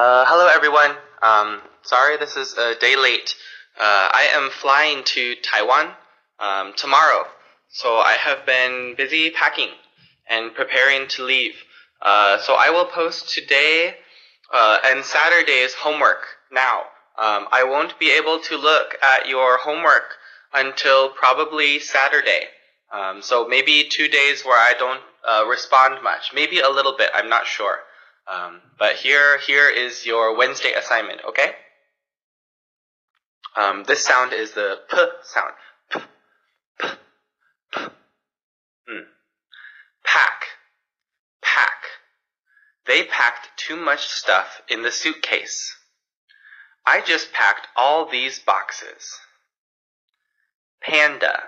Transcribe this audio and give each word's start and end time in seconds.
Uh, 0.00 0.24
hello, 0.26 0.46
everyone. 0.46 0.92
Um, 1.20 1.60
sorry 1.82 2.16
this 2.16 2.34
is 2.34 2.54
a 2.54 2.74
day 2.80 2.96
late. 2.96 3.34
Uh, 3.78 4.08
I 4.10 4.30
am 4.32 4.48
flying 4.48 5.04
to 5.04 5.34
Taiwan 5.42 5.88
um, 6.38 6.72
tomorrow, 6.74 7.26
so 7.68 7.98
I 7.98 8.12
have 8.12 8.46
been 8.46 8.94
busy 8.96 9.28
packing 9.28 9.68
and 10.26 10.54
preparing 10.54 11.06
to 11.08 11.24
leave. 11.26 11.52
Uh, 12.00 12.38
so 12.38 12.54
I 12.58 12.70
will 12.70 12.86
post 12.86 13.28
today 13.28 13.96
uh, 14.50 14.78
and 14.86 15.04
Saturday's 15.04 15.74
homework 15.74 16.24
now. 16.50 16.78
Um, 17.18 17.48
I 17.52 17.64
won't 17.64 17.98
be 17.98 18.10
able 18.10 18.38
to 18.38 18.56
look 18.56 18.96
at 19.02 19.28
your 19.28 19.58
homework 19.58 20.16
until 20.54 21.10
probably 21.10 21.78
Saturday. 21.78 22.44
Um, 22.90 23.20
so 23.20 23.46
maybe 23.46 23.86
two 23.90 24.08
days 24.08 24.46
where 24.46 24.58
I 24.58 24.72
don't 24.78 25.02
uh, 25.28 25.44
respond 25.46 26.02
much. 26.02 26.32
Maybe 26.34 26.60
a 26.60 26.70
little 26.70 26.96
bit. 26.96 27.10
I'm 27.12 27.28
not 27.28 27.46
sure. 27.46 27.80
Um, 28.30 28.60
but 28.78 28.96
here, 28.96 29.38
here 29.38 29.68
is 29.68 30.06
your 30.06 30.36
Wednesday 30.36 30.72
assignment. 30.72 31.20
Okay. 31.28 31.50
Um, 33.56 33.82
this 33.84 34.04
sound 34.04 34.32
is 34.32 34.52
the 34.52 34.78
p 34.88 34.96
sound. 35.24 35.52
P, 35.90 36.00
p, 36.80 36.88
p. 37.72 37.78
Mm. 38.88 39.04
Pack, 40.04 40.44
pack. 41.42 41.82
They 42.86 43.02
packed 43.02 43.48
too 43.56 43.76
much 43.76 44.06
stuff 44.06 44.62
in 44.68 44.82
the 44.82 44.92
suitcase. 44.92 45.76
I 46.86 47.00
just 47.00 47.32
packed 47.32 47.66
all 47.76 48.08
these 48.08 48.38
boxes. 48.38 49.18
Panda. 50.80 51.42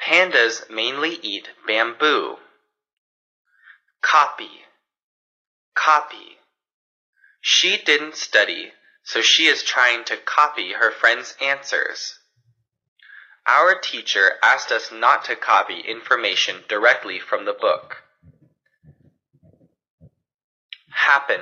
Pandas 0.00 0.70
mainly 0.70 1.18
eat 1.22 1.48
bamboo. 1.66 2.36
Copy. 4.02 4.67
Copy. 5.84 6.38
She 7.40 7.76
didn't 7.76 8.16
study, 8.16 8.72
so 9.04 9.22
she 9.22 9.46
is 9.46 9.62
trying 9.62 10.04
to 10.06 10.16
copy 10.16 10.72
her 10.72 10.90
friend's 10.90 11.36
answers. 11.40 12.18
Our 13.46 13.78
teacher 13.78 14.32
asked 14.42 14.72
us 14.72 14.90
not 14.90 15.24
to 15.26 15.36
copy 15.36 15.78
information 15.80 16.64
directly 16.68 17.20
from 17.20 17.44
the 17.44 17.52
book. 17.52 18.02
Happen. 20.90 21.40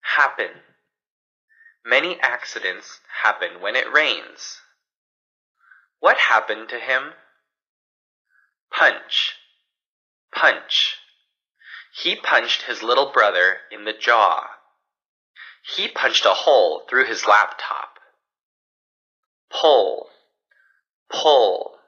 Happen. 0.00 0.62
Many 1.84 2.18
accidents 2.20 3.00
happen 3.22 3.60
when 3.60 3.76
it 3.76 3.92
rains. 3.92 4.62
What 6.00 6.16
happened 6.16 6.70
to 6.70 6.78
him? 6.78 7.12
Punch. 8.70 9.34
Punch. 10.34 10.96
He 11.96 12.16
punched 12.16 12.62
his 12.62 12.82
little 12.82 13.12
brother 13.12 13.60
in 13.70 13.84
the 13.84 13.92
jaw. 13.92 14.48
He 15.76 15.86
punched 15.86 16.26
a 16.26 16.34
hole 16.34 16.84
through 16.88 17.06
his 17.06 17.26
laptop. 17.26 17.98
Pull. 19.48 20.10
Pull. 21.08 21.78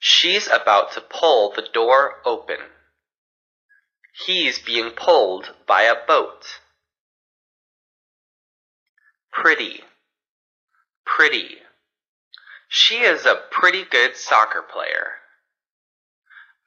She's 0.00 0.48
about 0.48 0.92
to 0.92 1.00
pull 1.00 1.52
the 1.52 1.66
door 1.72 2.16
open. 2.24 2.58
He's 4.26 4.58
being 4.58 4.90
pulled 4.90 5.54
by 5.66 5.82
a 5.82 5.94
boat. 6.06 6.60
Pretty. 9.32 9.84
Pretty. 11.06 11.58
She 12.68 12.98
is 13.02 13.24
a 13.24 13.42
pretty 13.50 13.84
good 13.84 14.16
soccer 14.16 14.62
player. 14.62 15.19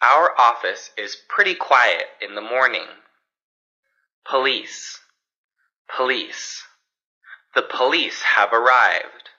Our 0.03 0.37
office 0.37 0.91
is 0.97 1.15
pretty 1.15 1.55
quiet 1.55 2.07
in 2.21 2.35
the 2.35 2.41
morning. 2.41 2.87
Police. 4.29 4.99
Police. 5.95 6.61
The 7.55 7.61
police 7.61 8.21
have 8.21 8.51
arrived. 8.51 9.29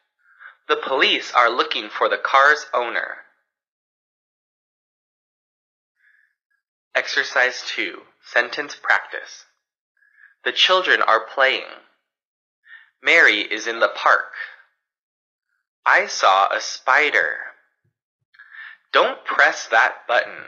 The 0.66 0.80
police 0.82 1.32
are 1.34 1.50
looking 1.50 1.90
for 1.90 2.08
the 2.08 2.16
car's 2.16 2.64
owner. 2.72 3.18
Exercise 6.94 7.62
2. 7.66 7.98
Sentence 8.32 8.74
practice. 8.74 9.44
The 10.44 10.52
children 10.52 11.02
are 11.02 11.26
playing. 11.26 11.64
Mary 13.02 13.40
is 13.40 13.66
in 13.66 13.80
the 13.80 13.92
park. 13.94 14.32
I 15.84 16.06
saw 16.06 16.48
a 16.50 16.60
spider. 16.60 17.53
Don't 18.94 19.24
press 19.24 19.66
that 19.72 20.06
button. 20.06 20.38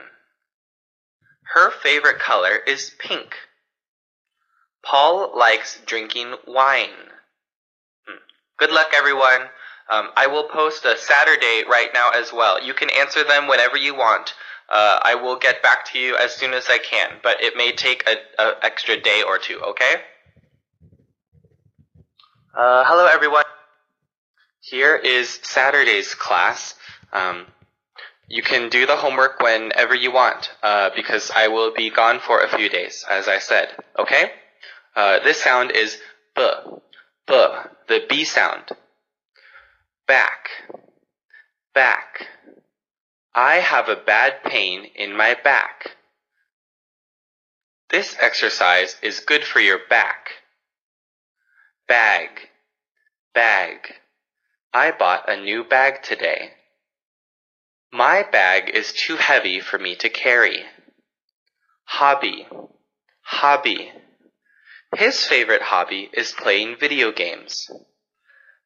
Her 1.53 1.69
favorite 1.69 2.17
color 2.17 2.55
is 2.65 2.93
pink. 2.97 3.35
Paul 4.83 5.37
likes 5.37 5.81
drinking 5.85 6.33
wine. 6.47 7.11
Hmm. 8.07 8.19
Good 8.57 8.71
luck, 8.71 8.91
everyone. 8.95 9.49
Um, 9.91 10.11
I 10.15 10.27
will 10.27 10.45
post 10.45 10.85
a 10.85 10.97
Saturday 10.97 11.63
right 11.69 11.89
now 11.93 12.11
as 12.15 12.31
well. 12.31 12.63
You 12.63 12.73
can 12.73 12.89
answer 12.89 13.25
them 13.25 13.49
whenever 13.49 13.75
you 13.75 13.93
want. 13.93 14.33
Uh, 14.69 14.99
I 15.03 15.15
will 15.15 15.37
get 15.37 15.61
back 15.61 15.83
to 15.91 15.99
you 15.99 16.15
as 16.15 16.33
soon 16.33 16.53
as 16.53 16.67
I 16.69 16.77
can, 16.77 17.17
but 17.21 17.43
it 17.43 17.57
may 17.57 17.73
take 17.73 18.07
a, 18.07 18.53
extra 18.63 18.99
day 18.99 19.23
or 19.27 19.37
two. 19.37 19.59
Okay? 19.59 19.95
Uh, 22.57 22.85
hello, 22.85 23.07
everyone. 23.07 23.43
Here 24.61 24.95
is 24.95 25.39
Saturday's 25.43 26.15
class. 26.15 26.75
Um, 27.11 27.47
you 28.27 28.43
can 28.43 28.69
do 28.69 28.85
the 28.85 28.97
homework 28.97 29.39
whenever 29.39 29.95
you 29.95 30.11
want, 30.11 30.51
uh, 30.61 30.89
because 30.95 31.31
I 31.33 31.47
will 31.47 31.73
be 31.73 31.89
gone 31.89 32.19
for 32.19 32.41
a 32.41 32.57
few 32.57 32.69
days, 32.69 33.05
as 33.09 33.27
I 33.27 33.39
said. 33.39 33.69
Okay? 33.97 34.31
Uh, 34.95 35.19
this 35.23 35.41
sound 35.41 35.71
is 35.71 35.97
b, 36.35 36.43
b, 37.25 37.33
the 37.87 38.05
B 38.09 38.25
sound. 38.25 38.71
Back, 40.07 40.49
back. 41.73 42.27
I 43.33 43.55
have 43.55 43.87
a 43.87 43.95
bad 43.95 44.43
pain 44.43 44.85
in 44.95 45.15
my 45.15 45.35
back. 45.41 45.95
This 47.89 48.17
exercise 48.19 48.97
is 49.01 49.21
good 49.21 49.43
for 49.43 49.59
your 49.59 49.79
back. 49.89 50.31
Bag, 51.87 52.29
bag. 53.33 53.93
I 54.73 54.91
bought 54.91 55.29
a 55.29 55.41
new 55.41 55.63
bag 55.63 56.03
today. 56.03 56.51
My 57.91 58.23
bag 58.23 58.69
is 58.69 58.91
too 58.91 59.15
heavy 59.15 59.61
for 59.61 59.79
me 59.79 59.95
to 59.95 60.09
carry. 60.09 60.65
Hobby. 61.85 62.47
Hobby. 63.21 63.93
His 64.95 65.25
favorite 65.25 65.61
hobby 65.61 66.09
is 66.11 66.33
playing 66.33 66.77
video 66.77 67.11
games. 67.11 67.71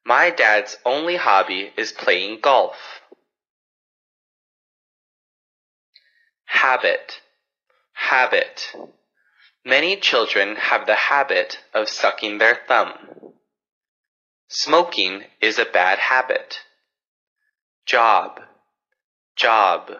My 0.04 0.30
dad's 0.30 0.76
only 0.84 1.16
hobby 1.16 1.72
is 1.76 1.92
playing 1.92 2.40
golf. 2.40 3.00
Habit. 6.46 7.20
Habit. 7.92 8.74
Many 9.64 9.96
children 9.96 10.56
have 10.56 10.86
the 10.86 10.96
habit 10.96 11.60
of 11.72 11.88
sucking 11.88 12.38
their 12.38 12.58
thumb. 12.66 12.96
Smoking 14.48 15.24
is 15.40 15.60
a 15.60 15.64
bad 15.64 16.00
habit. 16.00 16.62
Job 17.86 18.40
Job. 19.36 19.92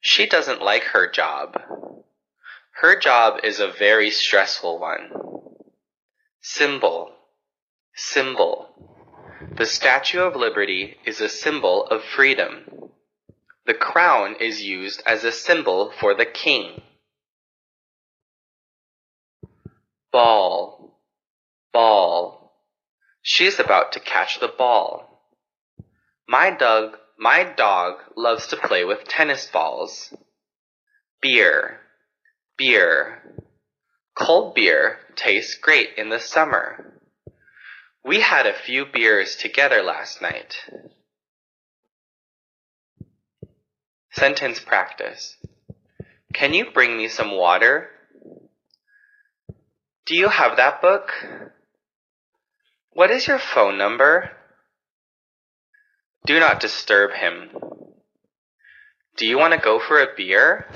She 0.00 0.26
doesn't 0.26 0.62
like 0.62 0.84
her 0.84 1.10
job. 1.10 1.60
Her 2.80 2.98
job 2.98 3.40
is 3.44 3.60
a 3.60 3.70
very 3.70 4.10
stressful 4.10 4.78
one. 4.78 5.10
Symbol. 6.40 7.12
Symbol. 7.94 8.68
The 9.56 9.66
Statue 9.66 10.20
of 10.20 10.34
Liberty 10.34 10.96
is 11.04 11.20
a 11.20 11.28
symbol 11.28 11.86
of 11.86 12.02
freedom. 12.02 12.90
The 13.66 13.74
crown 13.74 14.36
is 14.40 14.62
used 14.62 15.02
as 15.06 15.24
a 15.24 15.30
symbol 15.30 15.92
for 16.00 16.14
the 16.14 16.26
king. 16.26 16.82
Ball. 20.10 20.98
Ball. 21.72 22.52
She's 23.22 23.60
about 23.60 23.92
to 23.92 24.00
catch 24.00 24.40
the 24.40 24.48
ball. 24.48 25.22
My 26.28 26.50
dog 26.50 26.96
my 27.22 27.44
dog 27.44 27.98
loves 28.16 28.48
to 28.48 28.56
play 28.56 28.84
with 28.84 29.04
tennis 29.04 29.46
balls. 29.46 30.12
Beer. 31.20 31.78
Beer. 32.58 33.22
Cold 34.16 34.56
beer 34.56 34.98
tastes 35.14 35.54
great 35.54 35.90
in 35.96 36.08
the 36.08 36.18
summer. 36.18 37.00
We 38.04 38.18
had 38.18 38.48
a 38.48 38.52
few 38.52 38.86
beers 38.92 39.36
together 39.36 39.84
last 39.84 40.20
night. 40.20 40.56
Sentence 44.10 44.58
practice. 44.58 45.36
Can 46.34 46.52
you 46.54 46.72
bring 46.72 46.96
me 46.96 47.06
some 47.06 47.30
water? 47.30 47.88
Do 50.06 50.16
you 50.16 50.28
have 50.28 50.56
that 50.56 50.82
book? 50.82 51.12
What 52.90 53.12
is 53.12 53.28
your 53.28 53.38
phone 53.38 53.78
number? 53.78 54.32
Do 56.24 56.38
not 56.38 56.60
disturb 56.60 57.12
him. 57.12 57.50
Do 59.16 59.26
you 59.26 59.38
want 59.38 59.54
to 59.54 59.58
go 59.58 59.78
for 59.80 60.00
a 60.00 60.14
beer? 60.16 60.66